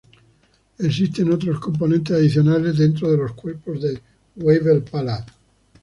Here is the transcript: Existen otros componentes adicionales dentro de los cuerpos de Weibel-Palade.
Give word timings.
Existen 0.79 1.31
otros 1.31 1.59
componentes 1.59 2.17
adicionales 2.17 2.75
dentro 2.75 3.11
de 3.11 3.17
los 3.17 3.33
cuerpos 3.33 3.83
de 3.83 4.01
Weibel-Palade. 4.35 5.31